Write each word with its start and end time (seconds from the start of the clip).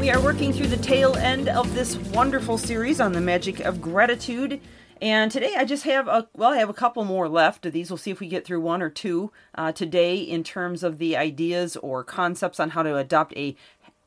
We 0.00 0.08
are 0.08 0.22
working 0.22 0.54
through 0.54 0.68
the 0.68 0.78
tail 0.78 1.14
end 1.16 1.50
of 1.50 1.74
this 1.74 1.94
wonderful 1.94 2.56
series 2.56 3.02
on 3.02 3.12
the 3.12 3.20
magic 3.20 3.60
of 3.60 3.82
gratitude. 3.82 4.58
And 5.02 5.30
today 5.30 5.54
I 5.58 5.66
just 5.66 5.84
have 5.84 6.08
a 6.08 6.26
well, 6.34 6.54
I 6.54 6.56
have 6.56 6.70
a 6.70 6.74
couple 6.74 7.04
more 7.04 7.28
left. 7.28 7.66
of 7.66 7.74
These 7.74 7.90
we'll 7.90 7.98
see 7.98 8.10
if 8.10 8.18
we 8.18 8.26
get 8.26 8.46
through 8.46 8.62
one 8.62 8.80
or 8.80 8.88
two 8.88 9.30
uh, 9.56 9.72
today 9.72 10.16
in 10.16 10.42
terms 10.42 10.82
of 10.82 10.96
the 10.96 11.18
ideas 11.18 11.76
or 11.76 12.02
concepts 12.02 12.58
on 12.58 12.70
how 12.70 12.82
to 12.82 12.96
adopt 12.96 13.36
a 13.36 13.54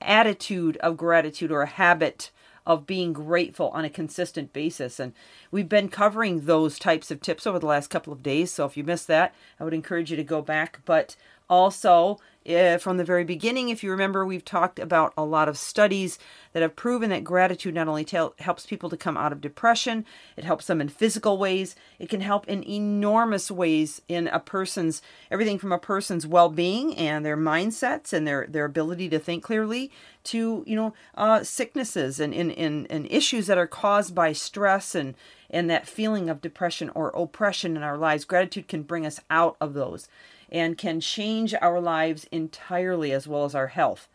attitude 0.02 0.78
of 0.78 0.98
gratitude 0.98 1.52
or 1.52 1.62
a 1.62 1.68
habit 1.68 2.32
of 2.66 2.88
being 2.88 3.14
grateful 3.14 3.70
on 3.70 3.86
a 3.86 3.90
consistent 3.90 4.52
basis. 4.52 5.00
And 5.00 5.14
we've 5.52 5.70
been 5.70 5.90
covering 5.90 6.46
those 6.46 6.80
types 6.80 7.12
of 7.12 7.22
tips 7.22 7.46
over 7.46 7.60
the 7.60 7.68
last 7.68 7.92
couple 7.92 8.14
of 8.14 8.24
days. 8.24 8.52
So 8.52 8.66
if 8.66 8.76
you 8.76 8.84
missed 8.84 9.08
that, 9.10 9.36
I 9.60 9.64
would 9.64 9.76
encourage 9.76 10.10
you 10.10 10.18
to 10.18 10.24
go 10.24 10.42
back. 10.42 10.80
But 10.86 11.16
also, 11.50 12.20
uh, 12.48 12.78
from 12.78 12.98
the 12.98 13.04
very 13.04 13.24
beginning, 13.24 13.70
if 13.70 13.84
you 13.84 13.92
remember, 13.92 14.26
we've 14.26 14.44
talked 14.44 14.80
about 14.80 15.14
a 15.18 15.24
lot 15.24 15.48
of 15.48 15.58
studies 15.58 16.20
that 16.52 16.62
have 16.62 16.76
proven 16.76 17.10
that 17.10 17.24
gratitude 17.24 17.74
not 17.74 17.88
only 17.88 18.06
helps 18.40 18.66
people 18.66 18.90
to 18.90 18.98
come 18.98 19.18
out 19.18 19.32
of 19.32 19.42
depression, 19.42 20.06
it 20.38 20.44
helps 20.44 20.68
them 20.68 20.82
in 20.82 20.90
physical 20.90 21.38
ways, 21.38 21.76
it 22.00 22.10
can 22.10 22.22
help 22.22 22.48
in 22.48 22.64
enormous 22.64 23.50
ways 23.50 24.02
in 24.08 24.28
a 24.28 24.40
person's 24.40 25.02
everything 25.32 25.58
from 25.58 25.72
a 25.72 25.80
person's 25.80 26.28
well-being 26.28 26.96
and 26.96 27.26
their 27.26 27.38
mindsets 27.38 28.14
and 28.14 28.28
their 28.28 28.46
their 28.48 28.66
ability 28.66 29.10
to 29.10 29.20
think 29.20 29.44
clearly 29.44 29.92
to 30.24 30.64
you 30.68 30.76
know 30.76 30.94
uh, 31.16 31.44
sicknesses 31.44 32.20
and, 32.20 32.34
and, 32.34 32.52
and, 32.52 32.88
and 32.90 33.08
issues 33.12 33.48
that 33.48 33.58
are 33.58 33.68
caused 33.68 34.14
by 34.14 34.32
stress 34.32 34.96
and 34.96 35.16
and 35.50 35.70
that 35.70 35.88
feeling 35.88 36.30
of 36.30 36.42
depression 36.42 36.90
or 36.96 37.10
oppression 37.10 37.78
in 37.78 37.84
our 37.84 37.98
lives. 37.98 38.26
Gratitude 38.26 38.68
can 38.68 38.82
bring 38.82 39.06
us 39.06 39.20
out 39.30 39.56
of 39.62 39.74
those 39.74 40.08
and 40.54 40.78
can 40.78 41.02
change 41.02 41.54
our 41.62 41.82
lives 41.82 42.28
entirely 42.32 43.12
as 43.12 43.28
well 43.28 43.44
as 43.44 43.56
our 43.56 43.68
health. 43.68 44.08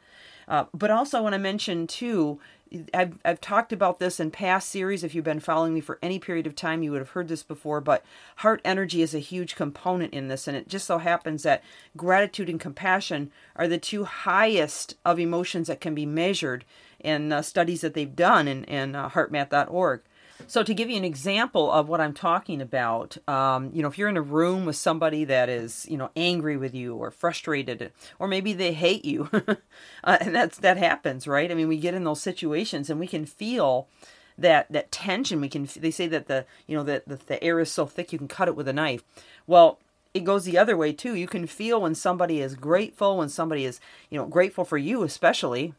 Uh, 0.47 0.65
but 0.73 0.91
also, 0.91 1.19
I 1.19 1.21
want 1.21 1.35
to 1.35 1.39
mention 1.39 1.87
too, 1.87 2.41
I've, 2.95 3.19
I've 3.25 3.41
talked 3.41 3.73
about 3.73 3.99
this 3.99 4.19
in 4.21 4.31
past 4.31 4.71
series. 4.71 5.05
If 5.05 5.15
you've 5.15 5.25
been 5.25 5.41
following 5.41 5.75
me 5.75 5.81
for 5.81 5.99
any 6.01 6.19
period 6.19 6.47
of 6.47 6.55
time, 6.55 6.83
you 6.83 6.91
would 6.93 7.01
have 7.01 7.11
heard 7.11 7.29
this 7.29 7.43
before. 7.43 7.81
But 7.81 8.05
heart 8.37 8.61
energy 8.65 9.03
is 9.03 9.15
a 9.15 9.19
huge 9.19 9.57
component 9.57 10.15
in 10.15 10.29
this. 10.29 10.49
And 10.49 10.57
it 10.57 10.69
just 10.69 10.87
so 10.87 10.99
happens 10.99 11.43
that 11.43 11.63
gratitude 11.97 12.49
and 12.49 12.61
compassion 12.61 13.31
are 13.57 13.69
the 13.69 13.79
two 13.79 14.05
highest 14.05 14.97
of 15.05 15.19
emotions 15.19 15.67
that 15.69 15.81
can 15.81 15.95
be 15.95 16.07
measured 16.07 16.65
in 16.99 17.33
uh, 17.33 17.43
studies 17.43 17.83
that 17.83 17.95
they've 17.95 18.17
done 18.17 18.49
in, 18.49 18.65
in 18.65 18.95
uh, 18.95 19.11
heartmath.org. 19.11 20.01
So, 20.49 20.63
to 20.63 20.73
give 20.73 20.89
you 20.89 20.97
an 20.97 21.05
example 21.05 21.71
of 21.71 21.91
what 21.91 22.01
I'm 22.01 22.15
talking 22.15 22.63
about, 22.63 23.19
um, 23.29 23.71
you 23.75 23.83
know, 23.83 23.89
if 23.89 23.99
you're 23.99 24.09
in 24.09 24.17
a 24.17 24.23
room 24.23 24.65
with 24.65 24.77
somebody 24.77 25.25
that 25.25 25.51
is, 25.51 25.87
you 25.91 25.99
know, 25.99 26.09
angry 26.17 26.57
with 26.57 26.75
you 26.75 26.97
or 26.97 27.11
frustrated, 27.11 27.93
or 28.19 28.27
maybe 28.27 28.55
they 28.55 28.73
hate 28.73 29.05
you, 29.05 29.29
uh, 30.05 30.17
and 30.23 30.35
that's 30.35 30.57
that 30.61 30.79
happens, 30.79 31.27
right? 31.27 31.51
I 31.51 31.55
mean, 31.55 31.69
we 31.69 31.77
get 31.77 31.93
in 31.93 32.05
those 32.05 32.23
situations 32.23 32.89
and 32.89 32.99
we 32.99 33.07
can 33.07 33.27
feel 33.27 33.89
that 34.39 34.73
that 34.73 34.91
tension. 34.91 35.43
We 35.43 35.51
can. 35.51 35.69
They 35.77 35.91
say 35.91 36.07
that 36.07 36.29
the 36.29 36.47
you 36.67 36.75
know 36.75 36.85
that 36.85 37.07
the, 37.07 37.17
the 37.17 37.45
air 37.45 37.61
is 37.61 37.71
so 37.71 37.85
thick 37.85 38.11
you 38.11 38.19
can 38.19 38.27
cut 38.27 38.49
it 38.49 38.57
with 38.57 38.69
a 38.69 38.73
knife. 38.73 39.05
Well, 39.47 39.79
it 40.15 40.25
goes 40.25 40.47
the 40.47 40.57
other 40.57 40.79
way 40.79 40.95
too. 40.95 41.15
You 41.15 41.27
can 41.27 41.47
feel 41.47 41.83
when 41.83 41.95
somebody 41.95 42.41
is 42.41 42.55
grateful, 42.55 43.19
when 43.19 43.29
somebody 43.29 43.67
is, 43.67 43.81
you 44.09 44.19
know, 44.19 44.25
grateful 44.25 44.65
for 44.65 44.79
you, 44.79 45.03
especially 45.03 45.75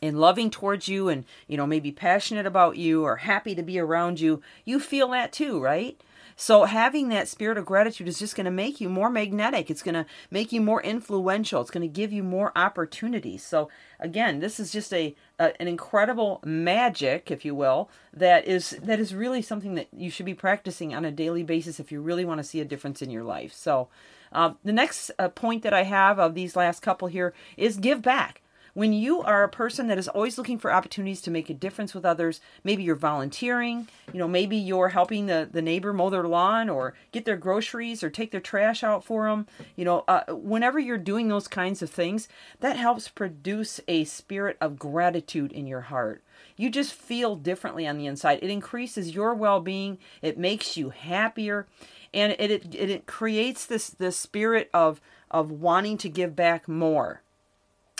and 0.00 0.20
loving 0.20 0.50
towards 0.50 0.88
you 0.88 1.08
and 1.08 1.24
you 1.46 1.56
know 1.56 1.66
maybe 1.66 1.92
passionate 1.92 2.46
about 2.46 2.76
you 2.76 3.04
or 3.04 3.16
happy 3.16 3.54
to 3.54 3.62
be 3.62 3.78
around 3.78 4.20
you 4.20 4.40
you 4.64 4.78
feel 4.80 5.08
that 5.08 5.32
too 5.32 5.60
right? 5.60 6.00
So 6.40 6.66
having 6.66 7.08
that 7.08 7.26
spirit 7.26 7.58
of 7.58 7.66
gratitude 7.66 8.06
is 8.06 8.20
just 8.20 8.36
going 8.36 8.44
to 8.44 8.52
make 8.52 8.80
you 8.80 8.88
more 8.88 9.10
magnetic. 9.10 9.72
It's 9.72 9.82
going 9.82 9.96
to 9.96 10.06
make 10.30 10.52
you 10.52 10.60
more 10.60 10.80
influential. 10.80 11.60
It's 11.60 11.72
going 11.72 11.82
to 11.82 11.92
give 11.92 12.12
you 12.12 12.22
more 12.22 12.52
opportunities. 12.54 13.42
So 13.42 13.68
again 13.98 14.38
this 14.38 14.60
is 14.60 14.70
just 14.70 14.94
a, 14.94 15.16
a, 15.40 15.60
an 15.60 15.66
incredible 15.66 16.40
magic 16.44 17.32
if 17.32 17.44
you 17.44 17.56
will 17.56 17.90
that 18.12 18.46
is 18.46 18.78
that 18.82 19.00
is 19.00 19.14
really 19.14 19.42
something 19.42 19.74
that 19.74 19.88
you 19.92 20.10
should 20.10 20.26
be 20.26 20.34
practicing 20.34 20.94
on 20.94 21.04
a 21.04 21.10
daily 21.10 21.42
basis 21.42 21.80
if 21.80 21.90
you 21.90 22.00
really 22.00 22.24
want 22.24 22.38
to 22.38 22.44
see 22.44 22.60
a 22.60 22.64
difference 22.64 23.02
in 23.02 23.10
your 23.10 23.24
life. 23.24 23.52
So 23.52 23.88
uh, 24.32 24.52
the 24.62 24.72
next 24.72 25.10
uh, 25.18 25.28
point 25.28 25.62
that 25.62 25.72
i 25.72 25.82
have 25.82 26.18
of 26.18 26.34
these 26.34 26.54
last 26.54 26.80
couple 26.80 27.08
here 27.08 27.34
is 27.56 27.76
give 27.76 28.02
back 28.02 28.42
when 28.78 28.92
you 28.92 29.20
are 29.22 29.42
a 29.42 29.48
person 29.48 29.88
that 29.88 29.98
is 29.98 30.06
always 30.06 30.38
looking 30.38 30.56
for 30.56 30.72
opportunities 30.72 31.20
to 31.20 31.32
make 31.32 31.50
a 31.50 31.54
difference 31.54 31.94
with 31.94 32.04
others, 32.04 32.40
maybe 32.62 32.84
you're 32.84 32.94
volunteering, 32.94 33.88
you 34.12 34.20
know, 34.20 34.28
maybe 34.28 34.56
you're 34.56 34.90
helping 34.90 35.26
the, 35.26 35.48
the 35.50 35.60
neighbor 35.60 35.92
mow 35.92 36.08
their 36.08 36.28
lawn 36.28 36.68
or 36.68 36.94
get 37.10 37.24
their 37.24 37.36
groceries 37.36 38.04
or 38.04 38.08
take 38.08 38.30
their 38.30 38.40
trash 38.40 38.84
out 38.84 39.02
for 39.02 39.28
them, 39.28 39.48
you 39.74 39.84
know, 39.84 40.04
uh, 40.06 40.22
whenever 40.32 40.78
you're 40.78 40.96
doing 40.96 41.26
those 41.26 41.48
kinds 41.48 41.82
of 41.82 41.90
things, 41.90 42.28
that 42.60 42.76
helps 42.76 43.08
produce 43.08 43.80
a 43.88 44.04
spirit 44.04 44.56
of 44.60 44.78
gratitude 44.78 45.50
in 45.50 45.66
your 45.66 45.80
heart. 45.80 46.22
You 46.56 46.70
just 46.70 46.92
feel 46.92 47.34
differently 47.34 47.84
on 47.84 47.98
the 47.98 48.06
inside. 48.06 48.38
It 48.42 48.50
increases 48.50 49.12
your 49.12 49.34
well 49.34 49.58
being, 49.58 49.98
it 50.22 50.38
makes 50.38 50.76
you 50.76 50.90
happier, 50.90 51.66
and 52.14 52.30
it, 52.38 52.52
it, 52.52 52.74
it 52.76 53.06
creates 53.06 53.66
this, 53.66 53.90
this 53.90 54.16
spirit 54.16 54.70
of, 54.72 55.00
of 55.32 55.50
wanting 55.50 55.98
to 55.98 56.08
give 56.08 56.36
back 56.36 56.68
more 56.68 57.22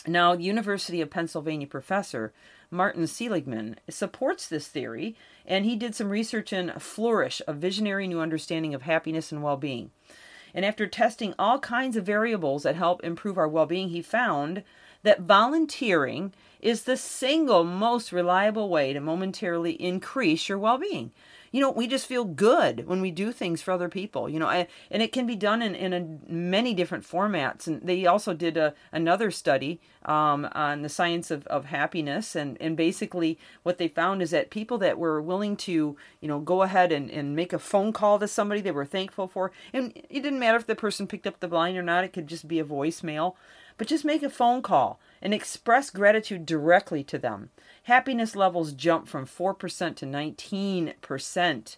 now, 0.06 0.32
University 0.32 1.00
of 1.00 1.10
Pennsylvania 1.10 1.66
professor 1.66 2.32
Martin 2.70 3.06
Seligman 3.06 3.76
supports 3.88 4.47
this 4.47 4.69
theory, 4.69 5.16
and 5.47 5.64
he 5.64 5.76
did 5.76 5.94
some 5.94 6.10
research 6.10 6.53
in 6.53 6.70
Flourish, 6.78 7.41
a 7.48 7.53
visionary 7.53 8.06
new 8.06 8.20
understanding 8.20 8.75
of 8.75 8.82
happiness 8.82 9.32
and 9.32 9.42
well 9.42 9.56
being. 9.56 9.91
And 10.54 10.64
after 10.64 10.86
testing 10.86 11.34
all 11.38 11.59
kinds 11.59 11.97
of 11.97 12.04
variables 12.04 12.62
that 12.62 12.76
help 12.76 13.03
improve 13.03 13.38
our 13.38 13.48
well 13.48 13.66
being, 13.66 13.88
he 13.88 14.03
found 14.03 14.62
that 15.03 15.22
volunteering 15.22 16.32
is 16.60 16.82
the 16.82 16.97
single 16.97 17.64
most 17.64 18.12
reliable 18.12 18.69
way 18.69 18.92
to 18.92 19.00
momentarily 19.00 19.72
increase 19.72 20.48
your 20.48 20.59
well 20.59 20.78
being 20.78 21.12
you 21.53 21.60
know, 21.60 21.70
we 21.70 21.86
just 21.86 22.06
feel 22.06 22.25
good 22.25 22.86
when 22.86 23.00
we 23.00 23.10
do 23.10 23.32
things 23.32 23.62
for 23.62 23.72
other 23.72 23.88
people, 23.88 24.28
you 24.28 24.38
know, 24.38 24.47
I, 24.47 24.69
and 24.91 25.03
it 25.03 25.12
can 25.12 25.26
be 25.26 25.36
done 25.36 25.62
in, 25.62 25.75
in 25.75 25.92
a, 25.92 26.31
many 26.31 26.75
different 26.75 27.04
formats. 27.04 27.66
And 27.66 27.82
they 27.82 28.06
also 28.06 28.34
did 28.34 28.56
a, 28.56 28.75
another 28.92 29.31
study 29.31 29.81
um, 30.04 30.48
on 30.53 30.82
the 30.82 30.88
science 30.88 31.30
of, 31.30 31.47
of 31.47 31.66
happiness. 31.66 32.36
And, 32.36 32.56
and 32.60 32.76
basically 32.76 33.38
what 33.62 33.78
they 33.78 33.88
found 33.88 34.22
is 34.22 34.30
that 34.30 34.50
people 34.50 34.78
that 34.78 34.98
were 34.98 35.20
willing 35.22 35.56
to, 35.59 35.97
you 36.20 36.28
know, 36.28 36.41
go 36.41 36.62
ahead 36.62 36.92
and, 36.92 37.10
and 37.10 37.34
make 37.34 37.53
a 37.53 37.59
phone 37.59 37.92
call 37.92 38.19
to 38.19 38.28
somebody 38.28 38.60
they 38.60 38.70
were 38.70 38.84
thankful 38.84 39.28
for, 39.28 39.53
and 39.72 39.92
it 39.97 40.22
didn't 40.22 40.38
matter 40.38 40.59
if 40.59 40.66
the 40.66 40.75
person 40.75 41.06
picked 41.06 41.26
up 41.26 41.41
the 41.41 41.48
line 41.48 41.76
or 41.76 41.82
not, 41.82 42.04
it 42.04 42.12
could 42.12 42.26
just 42.26 42.47
be 42.47 42.59
a 42.59 42.65
voicemail, 42.65 43.34
but 43.78 43.87
just 43.87 44.05
make 44.05 44.22
a 44.22 44.28
phone 44.28 44.61
call 44.61 45.00
and 45.22 45.33
express 45.33 45.89
gratitude 45.89 46.44
directly 46.44 47.03
to 47.05 47.19
them 47.19 47.50
happiness 47.89 48.37
levels 48.37 48.75
jump 48.75 49.09
from 49.09 49.25
4% 49.25 49.97
to 49.97 50.05
19%. 50.05 51.77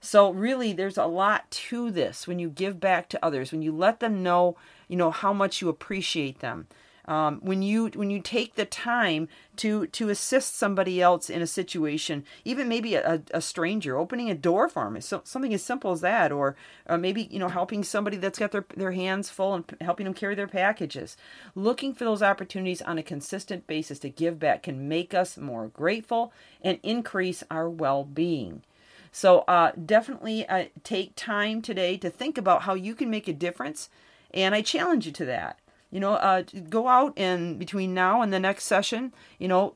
So 0.00 0.30
really 0.30 0.72
there's 0.72 0.96
a 0.96 1.04
lot 1.04 1.50
to 1.50 1.90
this 1.90 2.26
when 2.26 2.38
you 2.38 2.48
give 2.48 2.80
back 2.80 3.10
to 3.10 3.22
others, 3.22 3.52
when 3.52 3.60
you 3.60 3.70
let 3.70 4.00
them 4.00 4.22
know, 4.22 4.56
you 4.88 4.96
know, 4.96 5.10
how 5.10 5.34
much 5.34 5.60
you 5.60 5.68
appreciate 5.68 6.38
them. 6.38 6.66
Um, 7.10 7.40
when 7.42 7.60
you 7.60 7.88
when 7.96 8.08
you 8.08 8.20
take 8.20 8.54
the 8.54 8.64
time 8.64 9.26
to 9.56 9.88
to 9.88 10.10
assist 10.10 10.56
somebody 10.56 11.02
else 11.02 11.28
in 11.28 11.42
a 11.42 11.46
situation, 11.46 12.24
even 12.44 12.68
maybe 12.68 12.94
a, 12.94 13.20
a 13.32 13.40
stranger, 13.40 13.98
opening 13.98 14.30
a 14.30 14.34
door 14.36 14.68
for 14.68 14.84
them, 14.84 15.00
so, 15.00 15.20
something 15.24 15.52
as 15.52 15.60
simple 15.60 15.90
as 15.90 16.02
that, 16.02 16.30
or, 16.30 16.54
maybe 16.88 17.22
you 17.22 17.40
know 17.40 17.48
helping 17.48 17.82
somebody 17.82 18.16
that's 18.16 18.38
got 18.38 18.52
their 18.52 18.64
their 18.76 18.92
hands 18.92 19.28
full 19.28 19.54
and 19.54 19.76
helping 19.80 20.04
them 20.04 20.14
carry 20.14 20.36
their 20.36 20.46
packages. 20.46 21.16
Looking 21.56 21.94
for 21.94 22.04
those 22.04 22.22
opportunities 22.22 22.80
on 22.80 22.96
a 22.96 23.02
consistent 23.02 23.66
basis 23.66 23.98
to 23.98 24.08
give 24.08 24.38
back 24.38 24.62
can 24.62 24.88
make 24.88 25.12
us 25.12 25.36
more 25.36 25.66
grateful 25.66 26.32
and 26.62 26.78
increase 26.84 27.42
our 27.50 27.68
well 27.68 28.04
being. 28.04 28.62
So 29.10 29.40
uh, 29.48 29.72
definitely 29.72 30.46
uh, 30.46 30.66
take 30.84 31.16
time 31.16 31.60
today 31.60 31.96
to 31.96 32.08
think 32.08 32.38
about 32.38 32.62
how 32.62 32.74
you 32.74 32.94
can 32.94 33.10
make 33.10 33.26
a 33.26 33.32
difference, 33.32 33.90
and 34.32 34.54
I 34.54 34.62
challenge 34.62 35.06
you 35.06 35.12
to 35.12 35.24
that 35.24 35.58
you 35.90 36.00
know, 36.00 36.14
uh, 36.14 36.42
go 36.68 36.88
out 36.88 37.12
and 37.16 37.58
between 37.58 37.94
now 37.94 38.22
and 38.22 38.32
the 38.32 38.40
next 38.40 38.64
session, 38.64 39.12
you 39.38 39.48
know, 39.48 39.74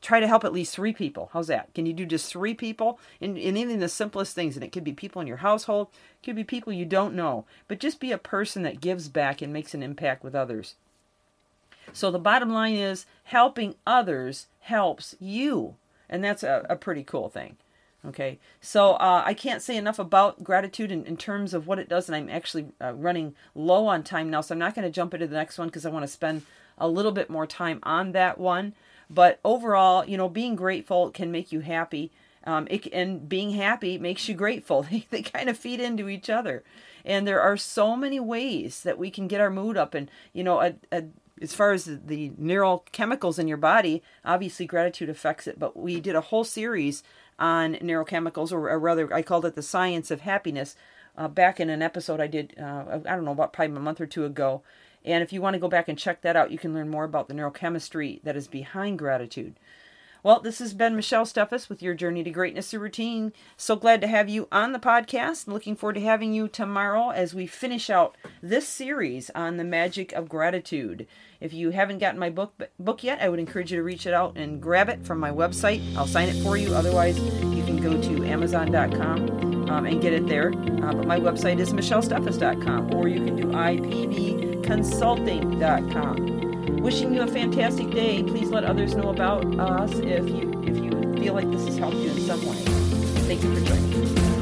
try 0.00 0.18
to 0.18 0.26
help 0.26 0.44
at 0.44 0.52
least 0.52 0.74
three 0.74 0.92
people. 0.92 1.28
How's 1.32 1.48
that? 1.48 1.74
Can 1.74 1.84
you 1.84 1.92
do 1.92 2.06
just 2.06 2.30
three 2.30 2.54
people? 2.54 2.98
And, 3.20 3.36
and 3.36 3.58
even 3.58 3.80
the 3.80 3.88
simplest 3.88 4.34
things, 4.34 4.56
and 4.56 4.64
it 4.64 4.72
could 4.72 4.84
be 4.84 4.92
people 4.92 5.20
in 5.20 5.28
your 5.28 5.38
household, 5.38 5.88
it 5.92 6.24
could 6.24 6.36
be 6.36 6.44
people 6.44 6.72
you 6.72 6.86
don't 6.86 7.14
know, 7.14 7.44
but 7.68 7.80
just 7.80 8.00
be 8.00 8.12
a 8.12 8.18
person 8.18 8.62
that 8.62 8.80
gives 8.80 9.08
back 9.08 9.42
and 9.42 9.52
makes 9.52 9.74
an 9.74 9.82
impact 9.82 10.24
with 10.24 10.34
others. 10.34 10.74
So 11.92 12.10
the 12.10 12.18
bottom 12.18 12.50
line 12.50 12.76
is 12.76 13.04
helping 13.24 13.74
others 13.86 14.46
helps 14.60 15.16
you. 15.20 15.74
and 16.08 16.24
that's 16.24 16.42
a, 16.42 16.66
a 16.68 16.76
pretty 16.76 17.04
cool 17.04 17.28
thing. 17.28 17.56
Okay, 18.06 18.38
so 18.62 18.92
uh, 18.92 19.22
I 19.26 19.34
can't 19.34 19.60
say 19.60 19.76
enough 19.76 19.98
about 19.98 20.42
gratitude 20.42 20.90
in, 20.90 21.04
in, 21.04 21.18
terms 21.18 21.52
of 21.52 21.66
what 21.66 21.78
it 21.78 21.88
does, 21.88 22.08
and 22.08 22.16
I'm 22.16 22.30
actually 22.30 22.68
uh, 22.80 22.94
running 22.94 23.34
low 23.54 23.86
on 23.88 24.02
time 24.02 24.30
now, 24.30 24.40
so 24.40 24.54
I'm 24.54 24.58
not 24.58 24.74
going 24.74 24.86
to 24.86 24.90
jump 24.90 25.12
into 25.12 25.26
the 25.26 25.36
next 25.36 25.58
one 25.58 25.68
because 25.68 25.84
I 25.84 25.90
want 25.90 26.04
to 26.04 26.08
spend 26.08 26.42
a 26.78 26.88
little 26.88 27.12
bit 27.12 27.28
more 27.28 27.46
time 27.46 27.78
on 27.82 28.12
that 28.12 28.38
one. 28.38 28.74
But 29.10 29.38
overall, 29.44 30.06
you 30.06 30.16
know, 30.16 30.30
being 30.30 30.56
grateful 30.56 31.10
can 31.10 31.30
make 31.30 31.52
you 31.52 31.60
happy, 31.60 32.10
um, 32.44 32.66
it, 32.70 32.86
and 32.90 33.28
being 33.28 33.50
happy 33.50 33.98
makes 33.98 34.28
you 34.28 34.34
grateful. 34.34 34.86
They, 35.10 35.20
kind 35.20 35.50
of 35.50 35.58
feed 35.58 35.78
into 35.78 36.08
each 36.08 36.30
other, 36.30 36.64
and 37.04 37.28
there 37.28 37.42
are 37.42 37.58
so 37.58 37.96
many 37.96 38.18
ways 38.18 38.82
that 38.82 38.98
we 38.98 39.10
can 39.10 39.28
get 39.28 39.42
our 39.42 39.50
mood 39.50 39.76
up, 39.76 39.92
and 39.92 40.10
you 40.32 40.42
know, 40.42 40.60
a, 40.60 40.74
a 40.90 41.04
as 41.40 41.54
far 41.54 41.72
as 41.72 41.84
the 41.84 42.32
neural 42.36 42.84
chemicals 42.92 43.38
in 43.38 43.48
your 43.48 43.56
body, 43.56 44.02
obviously 44.24 44.66
gratitude 44.66 45.08
affects 45.08 45.46
it. 45.46 45.58
But 45.58 45.76
we 45.76 46.00
did 46.00 46.14
a 46.14 46.20
whole 46.20 46.44
series 46.44 47.02
on 47.38 47.76
neurochemicals, 47.76 48.52
or, 48.52 48.70
or 48.70 48.78
rather, 48.78 49.12
I 49.12 49.22
called 49.22 49.46
it 49.46 49.54
the 49.54 49.62
science 49.62 50.10
of 50.10 50.20
happiness, 50.20 50.76
uh, 51.16 51.28
back 51.28 51.58
in 51.58 51.70
an 51.70 51.82
episode 51.82 52.20
I 52.20 52.26
did, 52.26 52.54
uh, 52.60 53.00
I 53.06 53.14
don't 53.14 53.24
know, 53.24 53.32
about 53.32 53.52
probably 53.52 53.76
a 53.76 53.80
month 53.80 54.00
or 54.00 54.06
two 54.06 54.24
ago. 54.24 54.62
And 55.04 55.22
if 55.22 55.32
you 55.32 55.40
want 55.40 55.54
to 55.54 55.60
go 55.60 55.68
back 55.68 55.88
and 55.88 55.98
check 55.98 56.20
that 56.22 56.36
out, 56.36 56.50
you 56.50 56.58
can 56.58 56.74
learn 56.74 56.90
more 56.90 57.04
about 57.04 57.28
the 57.28 57.34
neurochemistry 57.34 58.22
that 58.22 58.36
is 58.36 58.46
behind 58.46 58.98
gratitude. 58.98 59.54
Well, 60.22 60.40
this 60.40 60.58
has 60.58 60.74
been 60.74 60.96
Michelle 60.96 61.24
Steffes 61.24 61.68
with 61.68 61.82
your 61.82 61.94
Journey 61.94 62.22
to 62.24 62.30
Greatness 62.30 62.70
Through 62.70 62.80
routine. 62.80 63.32
So 63.56 63.74
glad 63.74 64.02
to 64.02 64.06
have 64.06 64.28
you 64.28 64.48
on 64.52 64.72
the 64.72 64.78
podcast. 64.78 65.46
Looking 65.46 65.76
forward 65.76 65.94
to 65.94 66.00
having 66.00 66.34
you 66.34 66.46
tomorrow 66.46 67.10
as 67.10 67.34
we 67.34 67.46
finish 67.46 67.88
out 67.88 68.16
this 68.42 68.68
series 68.68 69.30
on 69.34 69.56
the 69.56 69.64
magic 69.64 70.12
of 70.12 70.28
gratitude. 70.28 71.06
If 71.40 71.54
you 71.54 71.70
haven't 71.70 71.98
gotten 71.98 72.20
my 72.20 72.28
book 72.28 72.52
book 72.78 73.02
yet, 73.02 73.22
I 73.22 73.30
would 73.30 73.38
encourage 73.38 73.72
you 73.72 73.78
to 73.78 73.82
reach 73.82 74.06
it 74.06 74.12
out 74.12 74.36
and 74.36 74.60
grab 74.60 74.90
it 74.90 75.06
from 75.06 75.18
my 75.18 75.30
website. 75.30 75.80
I'll 75.96 76.06
sign 76.06 76.28
it 76.28 76.42
for 76.42 76.58
you. 76.58 76.74
Otherwise, 76.74 77.18
you 77.18 77.64
can 77.64 77.78
go 77.78 77.98
to 78.00 78.24
Amazon.com 78.26 79.70
um, 79.70 79.86
and 79.86 80.02
get 80.02 80.12
it 80.12 80.26
there. 80.26 80.48
Uh, 80.48 80.92
but 80.92 81.06
my 81.06 81.18
website 81.18 81.60
is 81.60 81.72
MichelleSteffes.com, 81.72 82.94
or 82.94 83.08
you 83.08 83.24
can 83.24 83.36
do 83.36 83.44
IPVConsulting.com 83.44 86.39
wishing 86.80 87.14
you 87.14 87.22
a 87.22 87.26
fantastic 87.26 87.90
day. 87.90 88.22
Please 88.22 88.48
let 88.50 88.64
others 88.64 88.94
know 88.94 89.10
about 89.10 89.44
us 89.58 89.92
if 89.94 90.28
you 90.28 90.62
if 90.66 90.76
you 90.76 90.90
feel 91.22 91.34
like 91.34 91.50
this 91.50 91.66
has 91.66 91.78
helped 91.78 91.96
you 91.96 92.10
in 92.10 92.20
some 92.20 92.44
way. 92.46 92.56
Thank 93.26 93.42
you 93.42 93.54
for 93.54 93.64
joining. 93.66 94.39